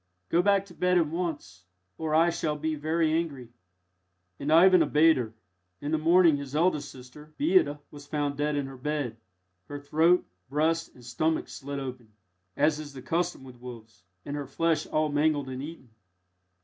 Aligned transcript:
Go 0.29 0.41
back 0.41 0.65
to 0.65 0.73
bed 0.73 0.97
at 0.97 1.05
once, 1.05 1.63
or 1.99 2.15
I 2.15 2.31
shall 2.31 2.55
be 2.55 2.73
very 2.73 3.13
angry." 3.13 3.49
And 4.39 4.51
Ivan 4.51 4.81
obeyed 4.81 5.17
her. 5.17 5.35
In 5.79 5.91
the 5.91 5.99
morning 5.99 6.37
his 6.37 6.55
eldest 6.55 6.89
sister, 6.89 7.35
Beata, 7.37 7.79
was 7.91 8.07
found 8.07 8.35
dead 8.35 8.55
in 8.55 8.75
bed, 8.77 9.17
her 9.65 9.77
throat, 9.79 10.25
breast, 10.49 10.95
and 10.95 11.05
stomach 11.05 11.47
slit 11.47 11.77
open, 11.77 12.11
as 12.57 12.79
is 12.79 12.93
the 12.93 13.03
custom 13.03 13.43
with 13.43 13.61
wolves, 13.61 14.01
and 14.25 14.35
her 14.35 14.47
flesh 14.47 14.87
all 14.87 15.09
mangled 15.09 15.49
and 15.49 15.61
eaten. 15.61 15.91